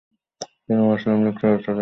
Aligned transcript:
তিনি 0.65 0.81
মুসলিম 0.81 1.17
লীগ 1.25 1.35
সদস্য 1.35 1.65
ছিলেন। 1.65 1.79